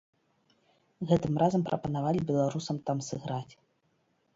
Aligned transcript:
Гэтым 1.11 1.33
разам 1.45 1.61
прапанавалі 1.69 2.21
беларусам 2.33 2.77
там 2.89 2.97
сыграць. 3.11 3.49